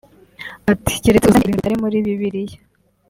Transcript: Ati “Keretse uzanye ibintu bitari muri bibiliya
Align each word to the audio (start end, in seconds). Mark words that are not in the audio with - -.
Ati 0.71 0.93
“Keretse 1.01 1.27
uzanye 1.27 1.41
ibintu 1.45 1.59
bitari 1.59 1.75
muri 1.83 2.05
bibiliya 2.05 2.57